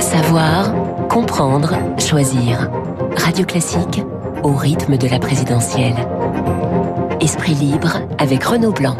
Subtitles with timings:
[0.00, 0.72] Savoir,
[1.08, 2.70] comprendre, choisir.
[3.16, 4.02] Radio Classique
[4.42, 5.94] au rythme de la présidentielle.
[7.20, 8.96] Esprit libre avec Renaud Blanc.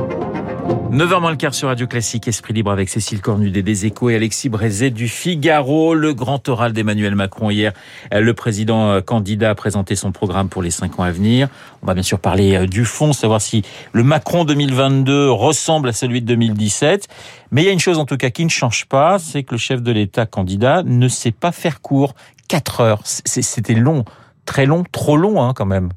[0.70, 4.16] 9h moins le quart sur Radio Classique, Esprit Libre avec Cécile Cornudet des Échos et
[4.16, 5.94] Alexis Brézet du Figaro.
[5.94, 7.72] Le grand oral d'Emmanuel Macron hier.
[8.12, 11.48] Le président euh, candidat a présenté son programme pour les cinq ans à venir.
[11.82, 13.62] On va bien sûr parler euh, du fond, savoir si
[13.92, 17.08] le Macron 2022 ressemble à celui de 2017.
[17.50, 19.54] Mais il y a une chose en tout cas qui ne change pas, c'est que
[19.54, 22.14] le chef de l'État candidat ne sait pas faire court.
[22.48, 24.04] Quatre heures, c'était long,
[24.44, 25.90] très long, trop long hein, quand même.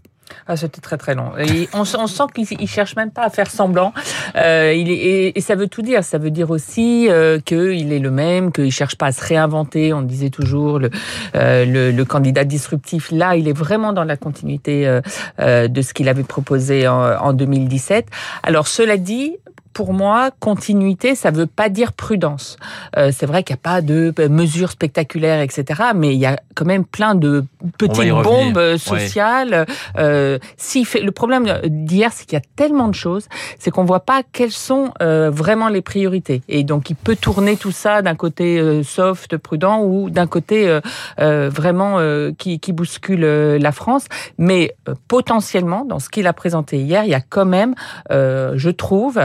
[0.48, 1.32] Ah, c'était très très long.
[1.74, 3.94] On sent qu'il cherche même pas à faire semblant.
[4.36, 6.04] Euh, il est, et, ça veut tout dire.
[6.04, 9.94] Ça veut dire aussi euh, qu'il est le même, qu'il cherche pas à se réinventer.
[9.94, 10.90] On disait toujours le,
[11.36, 13.12] euh, le, le, candidat disruptif.
[13.12, 15.02] Là, il est vraiment dans la continuité euh,
[15.40, 18.08] euh de ce qu'il avait proposé en, en 2017.
[18.44, 19.38] Alors cela dit,
[19.74, 22.58] pour moi, continuité, ça veut pas dire prudence.
[22.98, 25.82] Euh, c'est vrai qu'il n'y a pas de mesures spectaculaires, etc.
[25.96, 27.46] Mais il y a quand même plein de
[27.78, 29.66] petites bombes sociales.
[29.98, 33.28] Euh, si fait, le problème d'hier, c'est qu'il y a tellement de choses,
[33.60, 36.42] c'est qu'on voit pas quelles sont euh, vraiment les priorités.
[36.48, 40.68] Et donc, il peut tourner tout ça d'un côté euh, soft, prudent, ou d'un côté
[40.68, 40.82] euh,
[41.20, 42.00] euh, vraiment
[42.38, 44.06] qui, qui, bouscule la France.
[44.38, 44.76] Mais
[45.08, 47.76] potentiellement, dans ce qu'il a présenté hier, il y a quand même,
[48.10, 49.20] je trouve,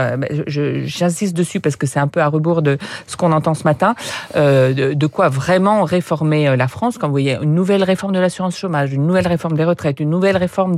[0.47, 3.95] j'insiste dessus parce que c'est un peu à rebours de ce qu'on entend ce matin,
[4.35, 6.97] euh, de, quoi vraiment réformer euh, la France.
[6.97, 10.09] Quand vous voyez une nouvelle réforme de l'assurance chômage, une nouvelle réforme des retraites, une
[10.09, 10.77] nouvelle réforme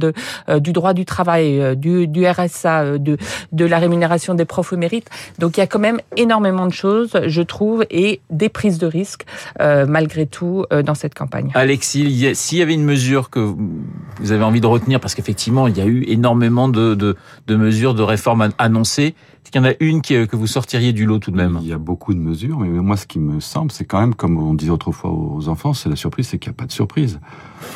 [0.50, 3.18] euh, du droit du travail, du, RSA, de,
[3.66, 5.10] la rémunération des profs au mérite.
[5.40, 8.88] Donc il y a quand même énormément de choses, je trouve, et des prises de
[8.88, 9.26] risques
[9.60, 11.52] malgré tout dans cette campagne.
[11.54, 15.78] Alexis, s'il y avait une mesure que vous avez envie de retenir, parce qu'effectivement il
[15.78, 17.16] y a eu énormément de
[17.50, 21.06] mesures de réformes annoncées, est-ce qu'il y en a une qui, que vous sortiriez du
[21.06, 21.58] lot tout de même?
[21.62, 24.14] Il y a beaucoup de mesures, mais moi, ce qui me semble, c'est quand même,
[24.14, 26.72] comme on disait autrefois aux enfants, c'est la surprise, c'est qu'il n'y a pas de
[26.72, 27.20] surprise.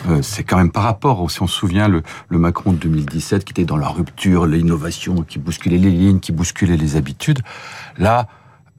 [0.07, 3.43] Euh, c'est quand même par rapport, si on se souvient, le, le Macron de 2017,
[3.43, 7.39] qui était dans la rupture, l'innovation, qui bousculait les lignes, qui bousculait les habitudes.
[7.97, 8.27] Là,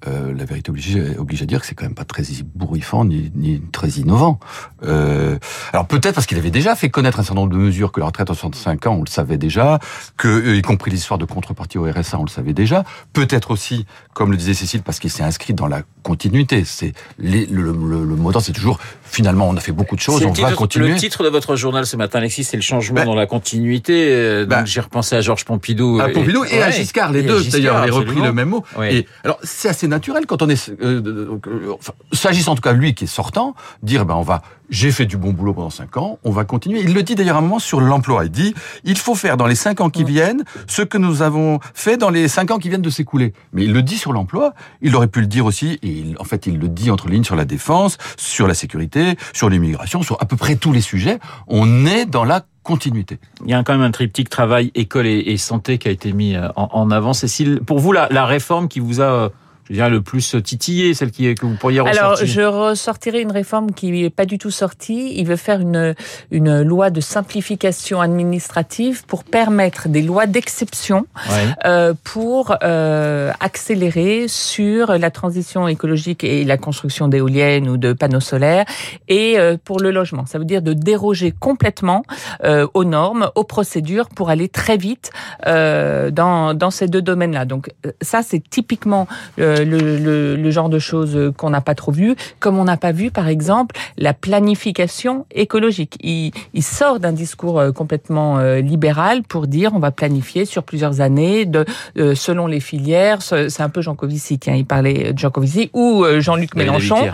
[0.06, 2.22] euh, la vérité oblige, oblige à dire que c'est quand même pas très
[2.54, 4.38] bourrifant ni, ni très innovant.
[4.82, 5.38] Euh,
[5.72, 8.06] alors peut-être parce qu'il avait déjà fait connaître un certain nombre de mesures que la
[8.06, 9.78] retraite à 65 ans, on le savait déjà,
[10.18, 12.84] que euh, y compris l'histoire de contrepartie au RSA, on le savait déjà.
[13.14, 16.64] Peut-être aussi, comme le disait Cécile, parce qu'il s'est inscrit dans la continuité.
[16.64, 20.22] C'est le, le, le, le mot c'est toujours finalement on a fait beaucoup de choses,
[20.24, 20.90] on va continuer.
[20.90, 24.08] Le titre de votre journal ce matin, Alexis, c'est le changement ben, dans la continuité.
[24.10, 26.00] Euh, donc ben, j'ai repensé à Georges Pompidou.
[26.00, 28.64] À Pompidou et, et à Giscard, les deux d'ailleurs avaient repris le même mot.
[28.78, 28.88] Oui.
[28.88, 32.72] Et alors c'est assez naturel quand on est, euh, euh, enfin, s'agissant en tout cas
[32.72, 35.96] lui qui est sortant, dire ben on va, j'ai fait du bon boulot pendant cinq
[35.96, 36.80] ans, on va continuer.
[36.80, 38.24] Il le dit d'ailleurs à un moment sur l'emploi.
[38.24, 38.54] Il dit
[38.84, 42.10] il faut faire dans les cinq ans qui viennent ce que nous avons fait dans
[42.10, 43.32] les cinq ans qui viennent de s'écouler.
[43.52, 44.54] Mais il le dit sur l'emploi.
[44.82, 45.78] Il aurait pu le dire aussi.
[45.82, 49.16] Et il, en fait, il le dit entre lignes sur la défense, sur la sécurité,
[49.32, 51.18] sur l'immigration, sur à peu près tous les sujets.
[51.46, 53.20] On est dans la continuité.
[53.44, 56.34] Il y a quand même un triptyque travail, école et, santé qui a été mis
[56.34, 57.12] euh, en, avant.
[57.12, 59.28] Cécile, pour vous, la, la réforme qui vous a euh,
[59.68, 63.32] je dirais, le plus titillé, celle qui, que vous pourriez ressortir Alors, je ressortirai une
[63.32, 65.14] réforme qui n'est pas du tout sortie.
[65.16, 65.94] Il veut faire une,
[66.30, 71.46] une loi de simplification administrative pour permettre des lois d'exception ouais.
[71.64, 78.20] euh, pour euh, accélérer sur la transition écologique et la construction d'éoliennes ou de panneaux
[78.20, 78.64] solaires
[79.08, 80.26] et euh, pour le logement.
[80.26, 82.04] Ça veut dire de déroger complètement
[82.44, 85.10] euh, aux normes, aux procédures pour aller très vite
[85.46, 87.44] euh, dans, dans ces deux domaines-là.
[87.44, 87.70] Donc
[88.02, 89.06] ça, c'est typiquement
[89.36, 92.92] le, le, le, genre de choses qu'on n'a pas trop vu, comme on n'a pas
[92.92, 95.96] vu par exemple la planification écologique.
[96.02, 100.62] Il, il sort d'un discours euh, complètement euh, libéral pour dire on va planifier sur
[100.62, 101.64] plusieurs années de,
[101.98, 103.22] euh, selon les filières.
[103.22, 107.02] C'est un peu Jean Covici, tiens, il parlait de Jean Covici ou euh, Jean-Luc Mélenchon.
[107.02, 107.10] Ouais,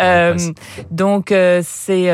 [0.00, 0.36] euh,
[0.90, 2.06] donc c'est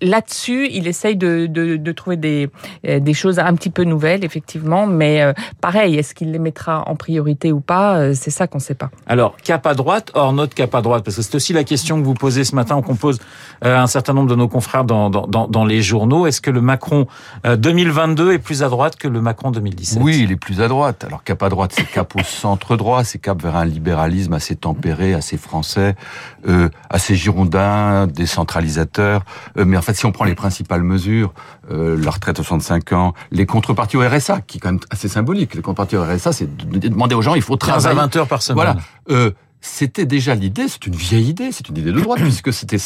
[0.00, 2.48] là-dessus, il essaye de, de, de, trouver des,
[2.84, 5.22] des choses un petit peu nouvelles, effectivement, mais
[5.60, 8.90] pareil, est-ce qu'il les mettra en priorité ou pas C'est ça qu'on sait pas.
[9.06, 12.00] Alors, cap à droite, hors notre cap à droite, parce que c'est aussi la question
[12.00, 13.18] que vous posez ce matin, qu'on pose
[13.64, 16.26] euh, un certain nombre de nos confrères dans, dans, dans les journaux.
[16.26, 17.06] Est-ce que le Macron
[17.46, 20.68] euh, 2022 est plus à droite que le Macron 2017 Oui, il est plus à
[20.68, 21.04] droite.
[21.04, 24.56] Alors, cap à droite, c'est cap au centre droit, c'est cap vers un libéralisme assez
[24.56, 25.94] tempéré, assez français,
[26.48, 29.22] euh, assez girondin, décentralisateur.
[29.58, 31.32] Euh, mais en fait, si on prend les principales mesures,
[31.70, 35.08] euh, la retraite à 65 ans, les contreparties au RSA, qui est quand même assez
[35.08, 35.54] symbolique.
[35.54, 37.84] Les contreparties au RSA, c'est de demander aux gens, il faut travailler.
[37.84, 38.56] 15 à 20 heures par semaine.
[38.56, 38.76] Voilà.
[39.10, 39.30] Euh,
[39.66, 42.78] c'était déjà l'idée, c'est une vieille idée, c'est une idée de droite, puisque c'était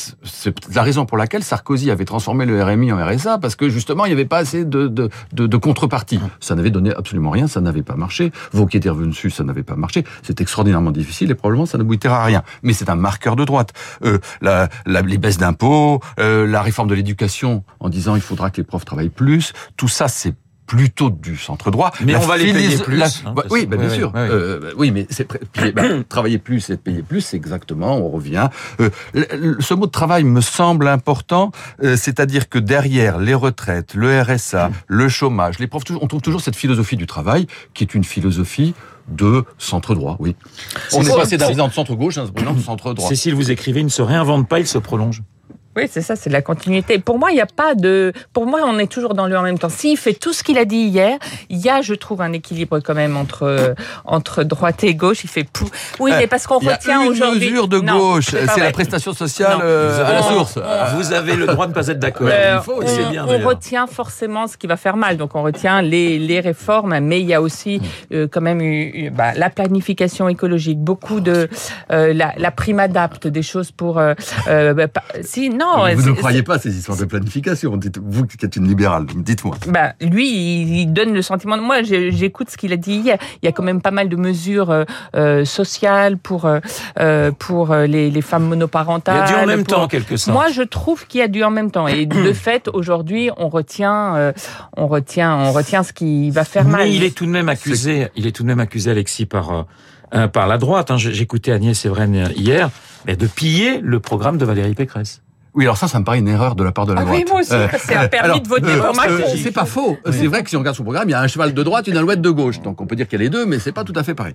[0.75, 4.09] la raison pour laquelle Sarkozy avait transformé le RMI en RSA, parce que justement, il
[4.09, 6.19] n'y avait pas assez de, de, de, de contrepartie.
[6.41, 8.33] Ça n'avait donné absolument rien, ça n'avait pas marché.
[8.53, 10.05] Vous qui étiez revenu dessus, ça n'avait pas marché.
[10.23, 12.43] C'est extraordinairement difficile et probablement ça n'aboutira à rien.
[12.63, 13.73] Mais c'est un marqueur de droite.
[14.05, 18.51] Euh, la, la, les baisses d'impôts, euh, la réforme de l'éducation en disant il faudra
[18.51, 20.35] que les profs travaillent plus, tout ça c'est
[20.71, 21.91] plutôt du centre droit.
[22.01, 23.03] Mais on va les payer plus.
[23.03, 24.13] Hein, oui, bah, bien sûr.
[24.15, 25.27] Euh, oui, mais c'est
[25.75, 27.97] bah, travailler plus et payer plus, c'est exactement.
[27.97, 28.49] On revient.
[28.79, 28.89] Euh,
[29.59, 31.51] ce mot de travail me semble important,
[31.83, 34.73] euh, c'est-à-dire que derrière les retraites, le RSA, mm.
[34.87, 38.73] le chômage, les profs, on trouve toujours cette philosophie du travail qui est une philosophie
[39.09, 40.37] de centre droit, oui.
[40.93, 43.09] On est passé d'un de centre gauche à un de centre droit.
[43.09, 45.23] Cécile, vous écrivez, il ne se réinvente pas, il se prolonge.
[45.81, 46.99] Oui, c'est ça, c'est la continuité.
[46.99, 48.13] Pour moi, il n'y a pas de.
[48.33, 49.71] Pour moi, on est toujours dans le en même temps.
[49.71, 51.19] S'il fait tout ce qu'il a dit hier,
[51.49, 53.75] il y a, je trouve, un équilibre quand même entre
[54.05, 55.25] entre droite et gauche.
[55.25, 55.69] Il fait pou...
[55.99, 57.47] Oui, mais parce qu'on retient aujourd'hui.
[57.47, 60.59] Une mesure de gauche, c'est la prestation sociale euh, à la source.
[60.95, 62.29] vous avez le droit de ne pas être d'accord.
[62.31, 65.17] Euh, on, bien, on retient forcément ce qui va faire mal.
[65.17, 68.15] Donc, on retient les les réformes, mais il y a aussi mm.
[68.15, 71.49] euh, quand même eu, bah, la planification écologique, beaucoup de
[71.89, 73.95] la, la prime adapte, des choses pour.
[73.95, 74.15] Bah,
[75.23, 75.70] si non.
[75.95, 77.79] Vous ne croyez pas ces histoires de planification.
[78.03, 79.57] Vous qui êtes une libérale, dites-moi.
[79.69, 81.57] Bah, lui, il donne le sentiment.
[81.57, 81.63] De...
[81.63, 83.19] Moi, j'écoute ce qu'il a dit hier.
[83.43, 84.85] Il y a quand même pas mal de mesures euh,
[85.15, 89.25] euh sociales pour euh, pour les, les, femmes monoparentales.
[89.27, 90.35] Il y a du en même temps, quelque sorte.
[90.35, 91.89] Moi, je trouve qu'il y a du en même temps.
[91.89, 94.33] Et de fait, aujourd'hui, on retient, euh,
[94.77, 96.83] on retient, on retient ce qui va faire mal.
[96.83, 98.09] Mais il est tout de même accusé.
[98.17, 99.67] Il est tout de même accusé, Alexis, par
[100.15, 100.91] euh, par la droite.
[100.91, 100.97] Hein.
[100.97, 102.71] J'écoutais Agnès Evren hier,
[103.07, 105.23] mais de piller le programme de Valérie Pécresse.
[105.55, 107.19] Oui, alors ça, ça me paraît une erreur de la part de la ah droite.
[107.19, 109.15] Oui, moi aussi, euh, c'est un permis de voter pour Macron.
[109.15, 109.99] Euh, c'est pas faux.
[110.11, 111.87] C'est vrai que si on regarde son programme, il y a un cheval de droite,
[111.89, 112.61] une alouette de gauche.
[112.61, 114.15] Donc on peut dire qu'il y a les deux, mais c'est pas tout à fait
[114.15, 114.35] pareil.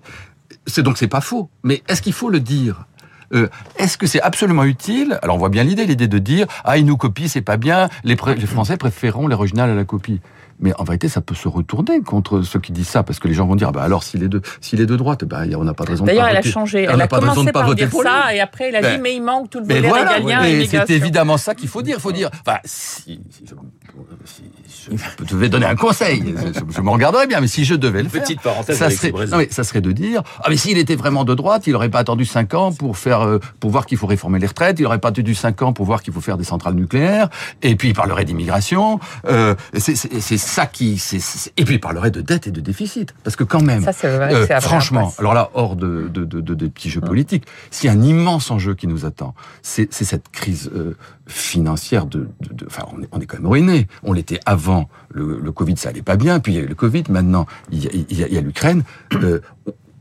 [0.67, 1.50] C'est donc c'est pas faux.
[1.63, 2.85] Mais est-ce qu'il faut le dire
[3.33, 5.19] euh, Est-ce que c'est absolument utile?
[5.22, 7.89] Alors on voit bien l'idée, l'idée de dire ah ils nous copient, c'est pas bien.
[8.04, 10.19] Les, les Français préféreront l'original à la copie.
[10.60, 13.33] Mais en vérité, ça peut se retourner contre ceux qui disent ça, parce que les
[13.33, 15.74] gens vont dire, bah alors s'il est de, s'il est de droite, bah on n'a
[15.74, 16.06] pas de raison.
[16.06, 16.83] D'ailleurs, elle a changé.
[16.83, 19.50] Elle, a, commencé par dire ça, et après elle a dit, ben, mais il manque
[19.50, 20.66] tout le volet voilà, régalien.
[20.68, 21.98] c'est évidemment ça qu'il faut dire.
[21.98, 23.56] Il faut dire, enfin, si, je,
[25.25, 26.24] devais donner un conseil,
[26.74, 29.38] je, me regarderais bien, mais si je devais le faire, petite parenthèse, ça serait, non,
[29.38, 32.00] mais ça serait de dire, ah mais s'il était vraiment de droite, il n'aurait pas
[32.00, 35.00] attendu 5 ans pour faire, euh, pour voir qu'il faut réformer les retraites, il n'aurait
[35.00, 37.29] pas attendu 5 ans pour voir qu'il faut faire des centrales nucléaires,
[37.62, 39.00] et puis il parlerait d'immigration.
[39.27, 41.01] Euh, c'est ça qui,
[41.57, 44.33] et puis il parlerait de dette et de déficit, parce que quand même, ça, vrai,
[44.33, 47.94] euh, franchement, alors là, hors de, de, de, de des petits jeux politiques, s'il y
[47.94, 50.95] a un immense enjeu qui nous attend, c'est cette crise euh,
[51.27, 52.27] financière de,
[52.68, 53.88] enfin, on est, on est quand même ruiné.
[54.03, 56.39] On l'était avant le, le, Covid, ça allait pas bien.
[56.39, 57.03] Puis il y a eu le Covid.
[57.09, 58.83] Maintenant, il y a, l'Ukraine.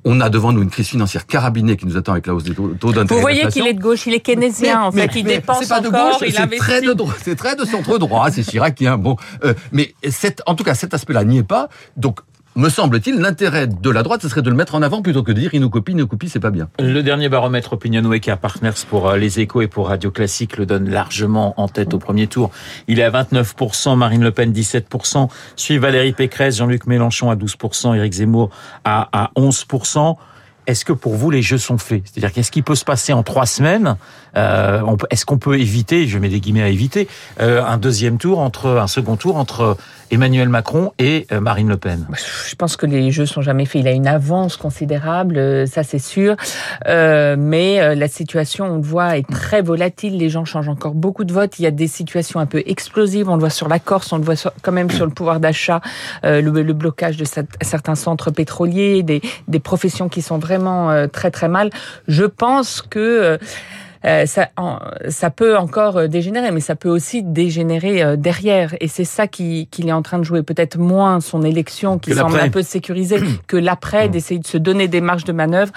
[0.05, 2.55] On a devant nous une crise financière carabinée qui nous attend avec la hausse des
[2.55, 3.05] taux, d'intérêt.
[3.07, 5.89] Vous voyez qu'il est de gauche, il est keynésien en fait, il dépense pas de
[5.89, 8.99] gauche, c'est très de droite, c'est très de centre droit, c'est chiracien.
[8.99, 11.69] Bon, euh, mais cette, en tout cas, cet aspect-là n'y est pas.
[11.97, 12.21] Donc,
[12.57, 15.33] me semble-t-il, l'intérêt de la droite, ce serait de le mettre en avant plutôt que
[15.33, 16.69] de dire il nous copie, il nous copie, c'est pas bien.
[16.79, 20.57] Le dernier baromètre Opinionway qui a Partners pour euh, les échos et pour Radio Classique
[20.57, 22.51] le donne largement en tête au premier tour.
[22.89, 27.97] Il est à 29%, Marine Le Pen 17%, suit Valérie Pécresse, Jean-Luc Mélenchon à 12%,
[27.97, 28.51] Éric Zemmour
[28.85, 30.17] à, à 11%
[30.67, 32.03] est-ce que pour vous les jeux sont faits?
[32.05, 33.97] C'est-à-dire qu'est-ce qui peut se passer en trois semaines?
[34.37, 37.09] Euh, Est-ce qu'on peut éviter, je mets des guillemets à éviter,
[37.41, 39.77] euh, un deuxième tour entre un second tour entre
[40.11, 42.07] Emmanuel Macron et euh, Marine Le Pen?
[42.49, 43.83] Je pense que les jeux sont jamais faits.
[43.83, 46.37] Il a une avance considérable, euh, ça c'est sûr.
[46.87, 50.19] Euh, mais euh, la situation, on le voit, est très volatile.
[50.19, 51.59] Les gens changent encore beaucoup de votes.
[51.59, 53.29] Il y a des situations un peu explosives.
[53.29, 55.81] On le voit sur la Corse, on le voit quand même sur le pouvoir d'achat,
[56.23, 57.25] le, le, blocage de
[57.63, 61.71] certains centres pétroliers, des, des professions qui sont vraiment très très mal.
[62.09, 63.39] Je pense que
[64.05, 64.49] euh, ça,
[65.09, 68.75] ça peut encore euh, dégénérer, mais ça peut aussi dégénérer euh, derrière.
[68.81, 70.43] Et c'est ça qu'il qui est en train de jouer.
[70.43, 74.11] Peut-être moins son élection, qui semble un peu sécurisée, que l'après, mmh.
[74.11, 75.73] d'essayer de se donner des marges de manœuvre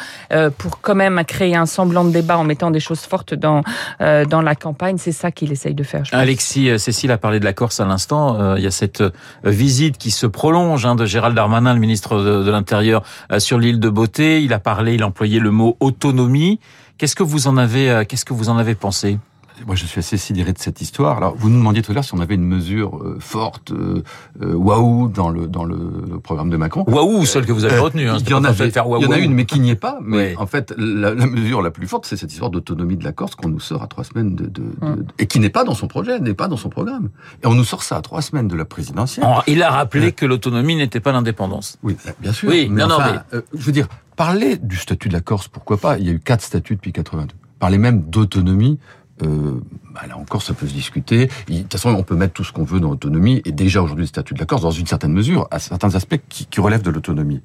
[0.58, 3.64] pour quand même créer un semblant de débat en mettant des choses fortes dans,
[4.00, 4.98] dans la campagne.
[4.98, 6.04] C'est ça qu'il essaye de faire.
[6.12, 8.56] Alexis, Cécile a parlé de la Corse à l'instant.
[8.56, 9.04] Il y a cette
[9.44, 13.04] visite qui se prolonge hein, de Gérald Darmanin, le ministre de, de l'Intérieur,
[13.38, 14.42] sur l'île de Beauté.
[14.42, 16.60] Il a parlé, il a employé le mot autonomie.
[16.98, 19.20] Qu'est-ce que vous en avez, euh, qu'est-ce que vous en avez pensé?
[19.66, 21.18] Moi, je suis assez sidéré de cette histoire.
[21.18, 24.04] Alors, vous nous demandiez tout à l'heure si on avait une mesure euh, forte, euh,
[24.40, 26.84] waouh, dans le dans le, programme de Macron.
[26.88, 28.08] Waouh, celle que vous avez retenue.
[28.08, 29.98] Hein, il y en a, il y en a une, mais qui n'y est pas.
[30.04, 33.12] Mais en fait, la, la, mesure la plus forte, c'est cette histoire d'autonomie de la
[33.12, 35.06] Corse qu'on nous sort à trois semaines de, de, de, hum.
[35.18, 37.10] et qui n'est pas dans son projet, n'est pas dans son programme.
[37.44, 39.26] Et on nous sort ça à trois semaines de la présidentielle.
[39.26, 41.78] Alors, il a rappelé que l'autonomie n'était pas l'indépendance.
[41.84, 42.50] Oui, bien sûr.
[42.50, 43.40] Oui, mais non, enfin, non, mais...
[43.54, 43.88] je veux dire,
[44.18, 45.98] parler du statut de la Corse, pourquoi pas?
[45.98, 47.34] Il y a eu quatre statuts depuis 82.
[47.60, 48.80] Parler même d'autonomie,
[49.24, 49.60] euh,
[49.94, 51.28] bah là encore, ça peut se discuter.
[51.48, 54.04] de toute façon, on peut mettre tout ce qu'on veut dans l'autonomie, et déjà aujourd'hui
[54.04, 56.90] le statut de la Corse, dans une certaine mesure, à certains aspects qui, relèvent de
[56.90, 57.42] l'autonomie.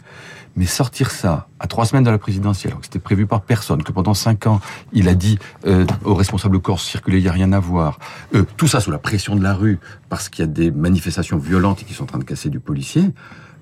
[0.56, 3.92] Mais sortir ça à trois semaines de la présidentielle, que c'était prévu par personne, que
[3.92, 4.60] pendant cinq ans,
[4.92, 7.98] il a dit euh, aux responsables corse circuler, il n'y a rien à voir.
[8.34, 11.36] Euh, tout ça sous la pression de la rue, parce qu'il y a des manifestations
[11.36, 13.12] violentes qui sont en train de casser du policier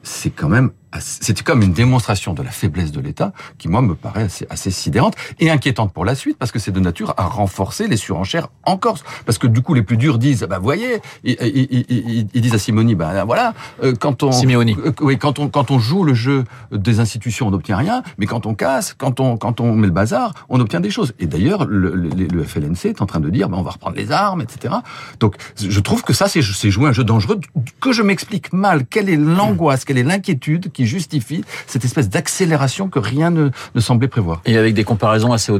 [0.02, 3.94] c'est quand même c'était comme une démonstration de la faiblesse de l'État qui, moi, me
[3.94, 7.26] paraît assez, assez sidérante et inquiétante pour la suite parce que c'est de nature à
[7.26, 9.04] renforcer les surenchères en Corse.
[9.26, 12.58] Parce que du coup, les plus durs disent, bah, voyez, ils, ils, ils disent à
[12.58, 16.44] Simoni, bah, voilà, euh, quand on, euh, oui, quand on, quand on joue le jeu
[16.72, 19.92] des institutions, on n'obtient rien, mais quand on casse, quand on, quand on met le
[19.92, 21.12] bazar, on obtient des choses.
[21.18, 23.96] Et d'ailleurs, le, le, le, FLNC est en train de dire, bah, on va reprendre
[23.96, 24.74] les armes, etc.
[25.20, 27.40] Donc, je trouve que ça, c'est jouer un jeu dangereux
[27.80, 28.86] que je m'explique mal.
[28.86, 33.80] Quelle est l'angoisse, quelle est l'inquiétude qui justifie cette espèce d'accélération que rien ne, ne,
[33.80, 34.42] semblait prévoir.
[34.46, 35.52] Et avec des comparaisons assez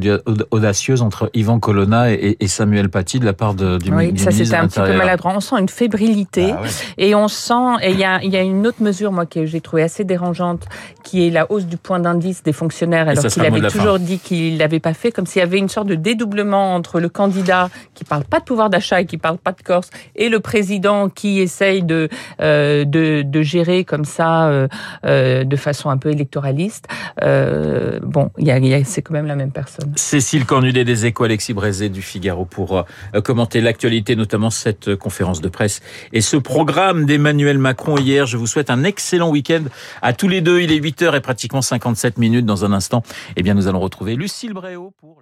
[0.50, 4.22] audacieuses entre Yvan Colonna et, et Samuel Paty de la part de, du, oui, du
[4.22, 5.32] ça c'était un petit peu maladroit.
[5.34, 6.68] On sent une fébrilité ah, ouais.
[6.98, 9.60] et on sent et il y a, y a une autre mesure moi que j'ai
[9.60, 10.66] trouvé assez dérangeante
[11.02, 14.58] qui est la hausse du point d'indice des fonctionnaires alors qu'il avait toujours dit qu'il
[14.58, 18.04] l'avait pas fait comme s'il y avait une sorte de dédoublement entre le candidat qui
[18.04, 21.40] parle pas de pouvoir d'achat et qui parle pas de Corse et le président qui
[21.40, 22.08] essaye de
[22.40, 24.68] euh, de, de gérer comme ça euh,
[25.10, 26.86] euh, de façon un peu électoraliste.
[27.22, 29.92] Euh, bon, y a, y a, c'est quand même la même personne.
[29.96, 35.40] Cécile Cornudet des Échos, Alexis Brézé du Figaro pour euh, commenter l'actualité, notamment cette conférence
[35.40, 35.80] de presse
[36.12, 38.26] et ce programme d'Emmanuel Macron hier.
[38.26, 39.64] Je vous souhaite un excellent week-end
[40.00, 40.60] à tous les deux.
[40.60, 43.02] Il est 8h et pratiquement 57 minutes dans un instant.
[43.36, 45.20] Eh bien, nous allons retrouver Lucille Bréau pour